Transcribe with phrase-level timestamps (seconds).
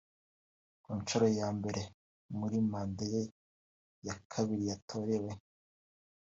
[0.83, 1.81] Ku nshuro ya mbere
[2.37, 3.23] muri manda ye
[4.05, 5.31] ya kabiri yatorewe